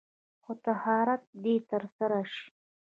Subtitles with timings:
[0.43, 2.45] خو طهارت دې تر سره شي.